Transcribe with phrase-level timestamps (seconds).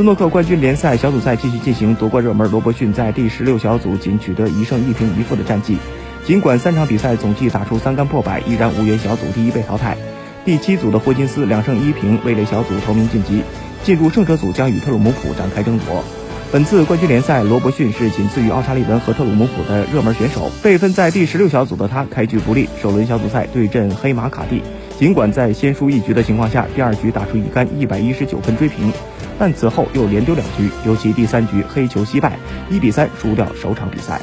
[0.00, 5.76] 斯诺克冠军联赛小组赛继续进行，夺冠热门罗伯逊在第十六小组仅取得一胜一平一负的战绩。
[6.24, 9.98] 尽管三场比赛总计打出三杆破百，依然无缘小组第一被淘汰。
[10.42, 13.42] 第七组的霍金斯两胜一平，位列小组头名晋级，
[13.84, 16.02] 进入胜者组将与特鲁姆普展开争夺。
[16.50, 20.50] 本次冠军联赛，罗伯逊是仅次于奥沙利文和特鲁姆普的热门选手。
[20.62, 24.62] 被分在第十六小组的他开局不利，首轮小组赛对阵黑马卡蒂，
[25.00, 28.92] 尽管在先输一局的情况下，第二局打出一杆一百一十九分追平，
[29.38, 34.20] 但此后又连丢两局，尤其第三局黑球惜败，一比三输掉首场比赛。